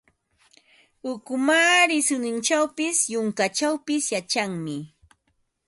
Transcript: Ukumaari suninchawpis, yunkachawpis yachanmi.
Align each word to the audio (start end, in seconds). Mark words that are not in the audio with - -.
Ukumaari 1.11 1.97
suninchawpis, 2.07 2.97
yunkachawpis 3.13 4.05
yachanmi. 4.15 4.77